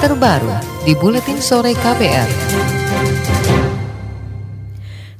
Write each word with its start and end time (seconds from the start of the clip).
terbaru 0.00 0.48
di 0.88 0.96
Buletin 0.96 1.36
Sore 1.44 1.76
KPR. 1.76 2.28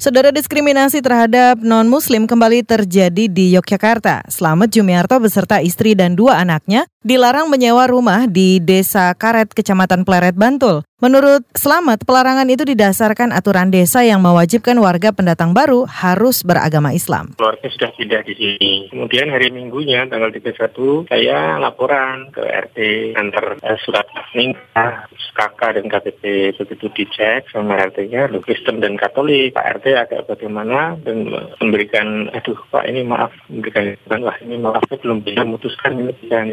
Saudara 0.00 0.32
diskriminasi 0.32 1.04
terhadap 1.04 1.60
non-muslim 1.60 2.24
kembali 2.24 2.64
terjadi 2.64 3.28
di 3.28 3.52
Yogyakarta. 3.52 4.24
Selamat 4.32 4.72
Jumiarto 4.72 5.20
beserta 5.20 5.60
istri 5.60 5.92
dan 5.92 6.16
dua 6.16 6.40
anaknya 6.40 6.88
dilarang 7.04 7.52
menyewa 7.52 7.84
rumah 7.92 8.24
di 8.24 8.56
Desa 8.64 9.12
Karet, 9.12 9.52
Kecamatan 9.52 10.08
Pleret, 10.08 10.32
Bantul. 10.32 10.80
Menurut 11.00 11.48
Selamat, 11.56 12.04
pelarangan 12.04 12.48
itu 12.48 12.64
didasarkan 12.64 13.32
aturan 13.32 13.68
desa 13.72 14.00
yang 14.04 14.20
mewajibkan 14.24 14.76
warga 14.80 15.12
pendatang 15.12 15.52
baru 15.56 15.88
harus 15.88 16.40
beragama 16.40 16.96
Islam. 16.96 17.36
Keluarga 17.36 17.68
sudah 17.68 17.90
pindah 17.96 18.20
di 18.24 18.32
sini. 18.36 18.72
Kemudian 18.92 19.28
hari 19.28 19.52
Minggunya 19.52 20.08
tanggal 20.08 20.32
31 20.32 21.08
saya 21.08 21.60
laporan 21.60 22.32
ke 22.32 22.40
RT 22.40 22.78
antar 23.16 23.60
eh, 23.60 23.76
surat 23.84 24.08
nikah 24.32 25.08
KK 25.40 25.60
dan 25.80 25.86
KTP 25.88 26.52
begitu 26.58 26.86
dicek 26.92 27.48
sama 27.48 27.80
RT-nya, 27.80 28.28
Kristen 28.44 28.84
dan 28.84 29.00
Katolik. 29.00 29.56
Pak 29.56 29.80
RT 29.80 29.86
agak 29.96 30.28
bagaimana 30.28 31.00
dan 31.00 31.28
memberikan, 31.60 32.28
aduh 32.34 32.58
Pak 32.68 32.84
ini 32.84 33.06
maaf, 33.06 33.32
memberikan 33.48 33.96
wah 34.20 34.36
ini 34.44 34.56
maaf 34.60 34.84
belum 34.90 35.24
bisa 35.24 35.44
memutuskan 35.46 35.96
ini 35.96 36.12
bisa 36.18 36.44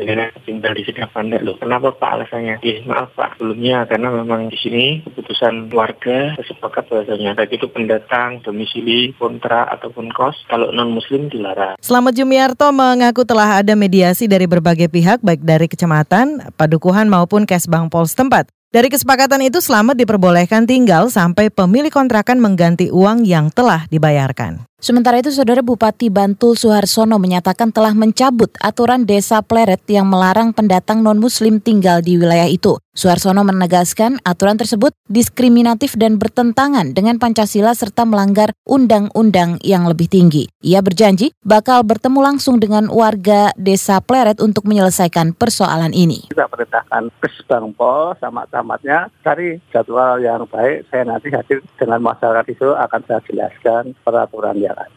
tinggal 0.48 0.72
di 0.72 0.84
sini 0.88 1.04
apa 1.04 1.20
enggak 1.20 1.44
loh. 1.44 1.56
Kenapa 1.60 1.92
Pak 1.96 2.12
alasannya? 2.22 2.64
Eh, 2.64 2.80
maaf 2.88 3.12
Pak 3.18 3.36
sebelumnya 3.36 3.84
karena 3.90 4.08
memang 4.14 4.37
memang 4.38 4.54
di 4.54 4.60
sini 4.62 4.86
keputusan 5.02 5.74
warga 5.74 6.38
sepakat 6.38 6.86
bahasanya 6.94 7.34
baik 7.34 7.58
itu 7.58 7.66
pendatang, 7.74 8.38
domisili, 8.46 9.18
kontra 9.18 9.66
ataupun 9.74 10.14
kos 10.14 10.46
kalau 10.46 10.70
non 10.70 10.94
muslim 10.94 11.26
dilarang. 11.34 11.74
Selamat 11.82 12.14
Jumiarto 12.14 12.70
mengaku 12.70 13.26
telah 13.26 13.66
ada 13.66 13.74
mediasi 13.74 14.30
dari 14.30 14.46
berbagai 14.46 14.94
pihak 14.94 15.26
baik 15.26 15.42
dari 15.42 15.66
kecamatan, 15.66 16.54
padukuhan 16.54 17.10
maupun 17.10 17.50
Kesbang 17.50 17.90
Pol 17.90 18.06
setempat. 18.06 18.54
Dari 18.68 18.92
kesepakatan 18.92 19.48
itu 19.48 19.64
Selamat 19.64 19.96
diperbolehkan 19.96 20.68
tinggal 20.68 21.08
sampai 21.08 21.48
pemilik 21.48 21.88
kontrakan 21.88 22.44
mengganti 22.44 22.92
uang 22.92 23.24
yang 23.24 23.48
telah 23.48 23.88
dibayarkan. 23.88 24.68
Sementara 24.78 25.18
itu, 25.18 25.34
Saudara 25.34 25.66
Bupati 25.66 26.14
Bantul 26.14 26.54
Suharsono 26.54 27.18
menyatakan 27.18 27.74
telah 27.74 27.98
mencabut 27.98 28.54
aturan 28.62 29.10
desa 29.10 29.42
Pleret 29.42 29.82
yang 29.90 30.06
melarang 30.06 30.54
pendatang 30.54 31.02
non-muslim 31.02 31.58
tinggal 31.58 32.06
di 32.06 32.14
wilayah 32.14 32.46
itu. 32.46 32.78
Suharsono 32.94 33.42
menegaskan 33.42 34.22
aturan 34.22 34.54
tersebut 34.54 34.94
diskriminatif 35.10 35.98
dan 35.98 36.22
bertentangan 36.22 36.94
dengan 36.94 37.18
Pancasila 37.18 37.74
serta 37.74 38.06
melanggar 38.06 38.54
undang-undang 38.70 39.58
yang 39.66 39.90
lebih 39.90 40.14
tinggi. 40.14 40.46
Ia 40.62 40.86
berjanji 40.86 41.34
bakal 41.42 41.82
bertemu 41.82 42.20
langsung 42.22 42.62
dengan 42.62 42.86
warga 42.94 43.50
desa 43.58 43.98
Pleret 43.98 44.38
untuk 44.38 44.70
menyelesaikan 44.70 45.34
persoalan 45.34 45.90
ini. 45.90 46.30
Kita 46.30 46.46
perintahkan 46.46 47.10
Kesbangpol 47.18 48.22
sama 48.22 48.46
camatnya 48.58 49.14
cari 49.22 49.62
jadwal 49.70 50.18
yang 50.18 50.50
baik. 50.50 50.90
Saya 50.90 51.06
nanti 51.06 51.30
hadir 51.30 51.62
dengan 51.78 52.02
masyarakat 52.02 52.50
itu 52.50 52.74
akan 52.74 53.02
saya 53.06 53.22
jelaskan 53.30 53.94
peraturan 54.02 54.58
yang 54.58 54.74
ada 54.74 54.97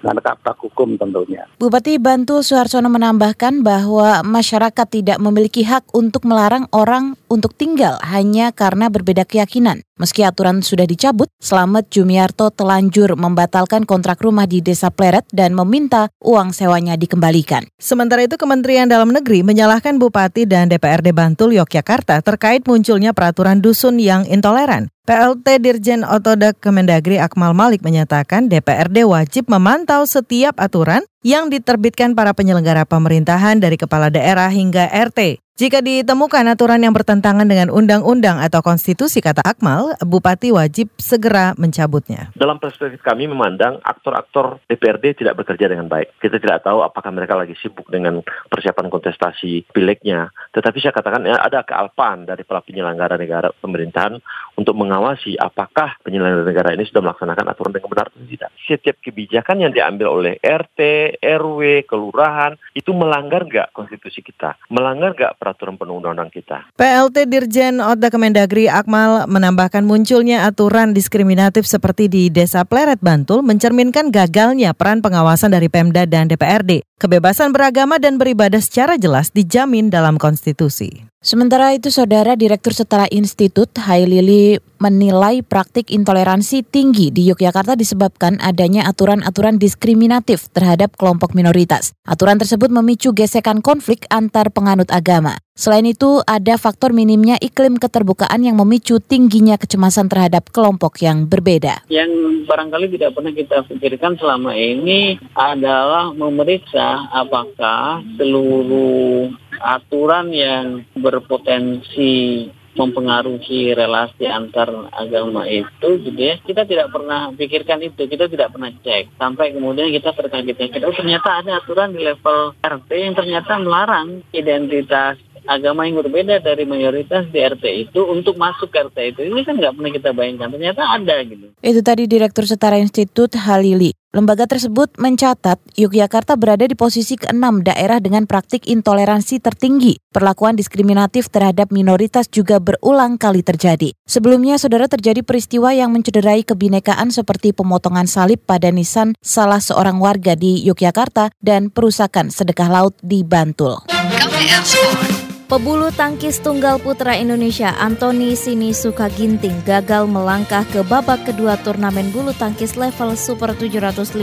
dengan 0.00 0.16
kapak 0.22 0.56
hukum 0.62 0.96
tentunya. 0.96 1.44
Bupati 1.60 2.00
Bantul 2.00 2.40
Suharsono 2.40 2.88
menambahkan 2.88 3.60
bahwa 3.60 4.24
masyarakat 4.24 4.86
tidak 4.88 5.18
memiliki 5.20 5.66
hak 5.66 5.90
untuk 5.92 6.24
melarang 6.24 6.70
orang 6.72 7.18
untuk 7.28 7.52
tinggal 7.52 8.00
hanya 8.00 8.54
karena 8.54 8.88
berbeda 8.88 9.28
keyakinan. 9.28 9.84
Meski 10.00 10.24
aturan 10.24 10.64
sudah 10.64 10.88
dicabut, 10.88 11.28
Selamat 11.36 11.92
Jumiarto 11.92 12.48
telanjur 12.48 13.12
membatalkan 13.20 13.84
kontrak 13.84 14.24
rumah 14.24 14.48
di 14.48 14.64
Desa 14.64 14.88
Pleret 14.88 15.28
dan 15.28 15.52
meminta 15.52 16.08
uang 16.24 16.56
sewanya 16.56 16.96
dikembalikan. 16.96 17.68
Sementara 17.76 18.24
itu 18.24 18.40
Kementerian 18.40 18.88
Dalam 18.88 19.12
Negeri 19.12 19.44
menyalahkan 19.44 20.00
Bupati 20.00 20.48
dan 20.48 20.72
DPRD 20.72 21.12
Bantul 21.12 21.52
Yogyakarta 21.52 22.24
terkait 22.24 22.64
munculnya 22.64 23.12
peraturan 23.12 23.60
dusun 23.60 24.00
yang 24.00 24.24
intoleran. 24.24 24.88
PLT 25.08 25.64
Dirjen 25.64 26.04
Otodak 26.04 26.60
Kemendagri 26.60 27.16
Akmal 27.16 27.56
Malik 27.56 27.80
menyatakan 27.80 28.52
DPRD 28.52 29.08
wajib 29.08 29.48
memantau 29.48 30.04
setiap 30.04 30.60
aturan 30.60 31.02
yang 31.24 31.48
diterbitkan 31.48 32.12
para 32.12 32.36
penyelenggara 32.36 32.84
pemerintahan 32.84 33.64
dari 33.64 33.80
kepala 33.80 34.12
daerah 34.12 34.52
hingga 34.52 34.92
RT. 34.92 35.40
Jika 35.60 35.84
ditemukan 35.84 36.56
aturan 36.56 36.80
yang 36.80 36.96
bertentangan 36.96 37.44
dengan 37.44 37.68
undang-undang 37.68 38.40
atau 38.40 38.64
konstitusi 38.64 39.20
kata 39.20 39.44
Akmal, 39.44 39.92
Bupati 40.00 40.48
wajib 40.48 40.88
segera 40.96 41.52
mencabutnya. 41.60 42.32
Dalam 42.32 42.56
perspektif 42.56 43.04
kami 43.04 43.28
memandang 43.28 43.76
aktor-aktor 43.84 44.56
DPRD 44.72 45.20
tidak 45.20 45.36
bekerja 45.36 45.68
dengan 45.68 45.84
baik. 45.84 46.16
Kita 46.16 46.40
tidak 46.40 46.64
tahu 46.64 46.80
apakah 46.80 47.12
mereka 47.12 47.36
lagi 47.36 47.52
sibuk 47.60 47.92
dengan 47.92 48.24
persiapan 48.48 48.88
kontestasi 48.88 49.68
pileknya. 49.68 50.32
Tetapi 50.50 50.82
saya 50.82 50.90
katakan 50.90 51.22
ya, 51.22 51.38
ada 51.38 51.62
kealpaan 51.62 52.26
dari 52.26 52.42
para 52.42 52.58
penyelenggara 52.58 53.14
negara 53.14 53.54
pemerintahan 53.62 54.18
untuk 54.58 54.74
mengawasi 54.74 55.38
apakah 55.38 55.94
penyelenggara 56.02 56.42
negara 56.42 56.68
ini 56.74 56.82
sudah 56.90 57.06
melaksanakan 57.06 57.46
aturan 57.54 57.70
dengan 57.70 57.90
benar 57.94 58.06
atau 58.10 58.26
tidak. 58.26 58.50
Setiap 58.66 58.96
kebijakan 58.98 59.62
yang 59.62 59.70
diambil 59.70 60.10
oleh 60.10 60.34
RT, 60.42 60.78
RW, 61.22 61.86
kelurahan 61.86 62.58
itu 62.74 62.90
melanggar 62.90 63.46
nggak 63.46 63.70
konstitusi 63.70 64.26
kita? 64.26 64.58
Melanggar 64.74 65.14
nggak 65.14 65.38
peraturan 65.38 65.78
perundang-undang 65.78 66.34
kita? 66.34 66.66
PLT 66.74 67.30
Dirjen 67.30 67.78
Oda 67.78 68.10
Kemendagri 68.10 68.66
Akmal 68.66 69.30
menambahkan 69.30 69.86
munculnya 69.86 70.50
aturan 70.50 70.90
diskriminatif 70.90 71.70
seperti 71.70 72.10
di 72.10 72.26
Desa 72.26 72.66
Pleret 72.66 72.98
Bantul 72.98 73.46
mencerminkan 73.46 74.10
gagalnya 74.10 74.74
peran 74.74 74.98
pengawasan 74.98 75.54
dari 75.54 75.70
Pemda 75.70 76.02
dan 76.10 76.26
DPRD. 76.26 76.89
Kebebasan 77.00 77.56
beragama 77.56 77.96
dan 77.96 78.20
beribadah 78.20 78.60
secara 78.60 79.00
jelas 79.00 79.32
dijamin 79.32 79.88
dalam 79.88 80.20
konstitusi. 80.20 81.09
Sementara 81.20 81.76
itu, 81.76 81.92
Saudara 81.92 82.32
Direktur 82.32 82.72
Setara 82.72 83.04
Institut 83.12 83.68
Hailili 83.76 84.56
menilai 84.80 85.44
praktik 85.44 85.92
intoleransi 85.92 86.64
tinggi 86.64 87.12
di 87.12 87.28
Yogyakarta 87.28 87.76
disebabkan 87.76 88.40
adanya 88.40 88.88
aturan-aturan 88.88 89.60
diskriminatif 89.60 90.48
terhadap 90.48 90.96
kelompok 90.96 91.36
minoritas. 91.36 91.92
Aturan 92.08 92.40
tersebut 92.40 92.72
memicu 92.72 93.12
gesekan 93.12 93.60
konflik 93.60 94.08
antar 94.08 94.48
penganut 94.48 94.88
agama. 94.88 95.36
Selain 95.60 95.84
itu, 95.84 96.24
ada 96.24 96.56
faktor 96.56 96.96
minimnya 96.96 97.36
iklim 97.36 97.76
keterbukaan 97.76 98.40
yang 98.40 98.56
memicu 98.56 98.96
tingginya 98.96 99.60
kecemasan 99.60 100.08
terhadap 100.08 100.48
kelompok 100.48 101.04
yang 101.04 101.28
berbeda. 101.28 101.84
Yang 101.92 102.48
barangkali 102.48 102.96
tidak 102.96 103.12
pernah 103.12 103.36
kita 103.36 103.68
pikirkan 103.68 104.16
selama 104.16 104.56
ini 104.56 105.20
adalah 105.36 106.16
memeriksa 106.16 107.12
apakah 107.12 108.00
seluruh 108.16 109.49
aturan 109.60 110.32
yang 110.32 110.82
berpotensi 110.96 112.48
mempengaruhi 112.70 113.74
relasi 113.74 114.30
antar 114.30 114.70
agama 114.94 115.42
itu 115.44 116.00
gitu 116.06 116.16
ya 116.16 116.38
kita 116.38 116.62
tidak 116.62 116.94
pernah 116.94 117.34
pikirkan 117.34 117.82
itu 117.82 118.06
kita 118.06 118.30
tidak 118.30 118.54
pernah 118.54 118.70
cek. 118.70 119.18
Sampai 119.18 119.52
kemudian 119.52 119.90
kita 119.90 120.14
terkaget 120.14 120.56
kita 120.56 120.86
oh, 120.86 120.94
ternyata 120.94 121.42
ada 121.42 121.58
aturan 121.58 121.92
di 121.92 122.00
level 122.00 122.54
RT 122.62 122.90
yang 122.94 123.14
ternyata 123.18 123.52
melarang 123.58 124.22
identitas 124.30 125.18
agama 125.50 125.82
yang 125.90 125.98
berbeda 125.98 126.38
dari 126.38 126.62
mayoritas 126.62 127.26
di 127.34 127.42
RT 127.42 127.90
itu 127.90 128.00
untuk 128.06 128.38
masuk 128.38 128.70
ke 128.70 128.86
RT 128.86 128.98
itu 129.18 129.20
ini 129.26 129.42
kan 129.42 129.58
nggak 129.58 129.74
pernah 129.74 129.90
kita 129.90 130.10
bayangkan 130.14 130.48
ternyata 130.54 130.82
ada 130.86 131.16
gitu 131.26 131.50
itu 131.50 131.80
tadi 131.82 132.06
Direktur 132.06 132.46
Setara 132.46 132.78
Institut 132.78 133.34
Halili 133.34 133.90
Lembaga 134.10 134.42
tersebut 134.42 134.90
mencatat 134.98 135.62
Yogyakarta 135.78 136.34
berada 136.34 136.66
di 136.66 136.74
posisi 136.74 137.14
keenam 137.14 137.62
daerah 137.62 138.02
dengan 138.02 138.26
praktik 138.26 138.66
intoleransi 138.66 139.38
tertinggi. 139.38 140.02
Perlakuan 140.10 140.58
diskriminatif 140.58 141.30
terhadap 141.30 141.70
minoritas 141.70 142.26
juga 142.26 142.58
berulang 142.58 143.22
kali 143.22 143.46
terjadi. 143.46 143.94
Sebelumnya, 144.10 144.58
saudara 144.58 144.90
terjadi 144.90 145.22
peristiwa 145.22 145.70
yang 145.70 145.94
mencederai 145.94 146.42
kebinekaan 146.42 147.14
seperti 147.14 147.54
pemotongan 147.54 148.10
salib 148.10 148.42
pada 148.42 148.74
nisan 148.74 149.14
salah 149.22 149.62
seorang 149.62 150.02
warga 150.02 150.34
di 150.34 150.58
Yogyakarta 150.66 151.30
dan 151.38 151.70
perusakan 151.70 152.34
sedekah 152.34 152.66
laut 152.66 152.98
di 153.06 153.22
Bantul. 153.22 153.86
KPR 153.86 154.62
Sport. 154.66 155.19
Pebulu 155.50 155.90
tangkis 155.90 156.38
tunggal 156.38 156.78
putra 156.78 157.18
Indonesia 157.18 157.74
Anthony 157.82 158.38
Sinisuka 158.38 159.10
Ginting 159.10 159.58
gagal 159.66 160.06
melangkah 160.06 160.62
ke 160.70 160.86
babak 160.86 161.26
kedua 161.26 161.58
turnamen 161.66 162.06
bulu 162.14 162.30
tangkis 162.38 162.78
level 162.78 163.18
Super 163.18 163.58
750 163.58 164.14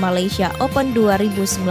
Malaysia 0.00 0.48
Open 0.64 0.96
2019 0.96 1.68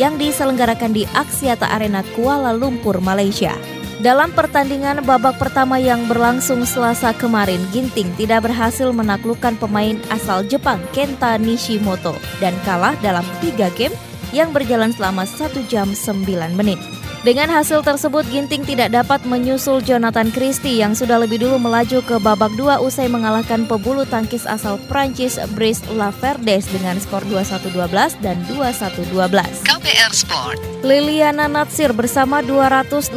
yang 0.00 0.16
diselenggarakan 0.16 0.96
di 0.96 1.04
Axiata 1.12 1.68
Arena 1.68 2.00
Kuala 2.16 2.56
Lumpur, 2.56 2.96
Malaysia. 3.04 3.52
Dalam 4.00 4.32
pertandingan 4.32 5.04
babak 5.04 5.36
pertama 5.36 5.76
yang 5.76 6.08
berlangsung 6.08 6.64
selasa 6.64 7.12
kemarin, 7.12 7.60
Ginting 7.76 8.08
tidak 8.16 8.48
berhasil 8.48 8.88
menaklukkan 8.88 9.60
pemain 9.60 10.00
asal 10.08 10.40
Jepang 10.48 10.80
Kenta 10.96 11.36
Nishimoto 11.36 12.16
dan 12.40 12.56
kalah 12.64 12.96
dalam 13.04 13.28
tiga 13.44 13.68
game 13.76 13.92
yang 14.32 14.48
berjalan 14.48 14.96
selama 14.96 15.28
1 15.28 15.60
jam 15.68 15.92
9 15.92 16.24
menit. 16.56 16.93
Dengan 17.24 17.48
hasil 17.48 17.80
tersebut, 17.80 18.28
Ginting 18.28 18.68
tidak 18.68 18.92
dapat 18.92 19.24
menyusul 19.24 19.80
Jonathan 19.80 20.28
Christie 20.28 20.84
yang 20.84 20.92
sudah 20.92 21.16
lebih 21.16 21.40
dulu 21.40 21.56
melaju 21.56 22.04
ke 22.04 22.20
babak 22.20 22.52
dua 22.52 22.84
usai 22.84 23.08
mengalahkan 23.08 23.64
pebulu 23.64 24.04
tangkis 24.04 24.44
asal 24.44 24.76
Prancis 24.92 25.40
Brice 25.56 25.80
Laverdes 25.96 26.68
dengan 26.68 27.00
skor 27.00 27.24
2-1-12 27.24 28.20
dan 28.20 28.36
2-1-12. 28.52 29.40
KPR 29.64 30.12
Sport. 30.12 30.60
Liliana 30.84 31.48
Natsir 31.48 31.96
bersama 31.96 32.44
285 32.44 33.16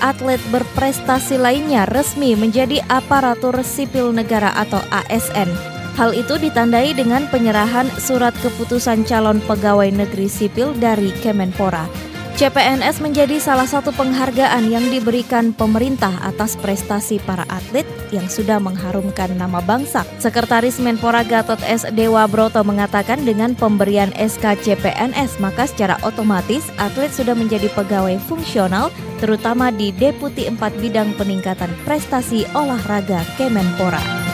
atlet 0.00 0.40
berprestasi 0.48 1.36
lainnya 1.36 1.84
resmi 1.92 2.32
menjadi 2.32 2.80
aparatur 2.88 3.60
sipil 3.60 4.08
negara 4.16 4.56
atau 4.56 4.80
ASN. 4.88 5.52
Hal 6.00 6.16
itu 6.16 6.40
ditandai 6.40 6.96
dengan 6.96 7.28
penyerahan 7.28 7.92
surat 8.00 8.32
keputusan 8.40 9.04
calon 9.04 9.44
pegawai 9.44 9.92
negeri 9.92 10.32
sipil 10.32 10.72
dari 10.80 11.12
Kemenpora. 11.20 12.15
CPNS 12.36 13.00
menjadi 13.00 13.40
salah 13.40 13.64
satu 13.64 13.96
penghargaan 13.96 14.68
yang 14.68 14.84
diberikan 14.92 15.56
pemerintah 15.56 16.12
atas 16.20 16.52
prestasi 16.60 17.16
para 17.24 17.48
atlet 17.48 17.88
yang 18.12 18.28
sudah 18.28 18.60
mengharumkan 18.60 19.32
nama 19.40 19.64
bangsa. 19.64 20.04
Sekretaris 20.20 20.76
Menpora 20.76 21.24
Gatot 21.24 21.56
S. 21.64 21.88
Dewa 21.96 22.28
Broto 22.28 22.60
mengatakan 22.60 23.24
dengan 23.24 23.56
pemberian 23.56 24.12
SK 24.20 24.52
CPNS 24.60 25.40
maka 25.40 25.64
secara 25.64 25.96
otomatis 26.04 26.68
atlet 26.76 27.08
sudah 27.08 27.32
menjadi 27.32 27.72
pegawai 27.72 28.20
fungsional 28.28 28.92
terutama 29.16 29.72
di 29.72 29.88
Deputi 29.96 30.44
4 30.44 30.60
Bidang 30.60 31.16
Peningkatan 31.16 31.72
Prestasi 31.88 32.44
Olahraga 32.52 33.24
Kemenpora. 33.40 34.25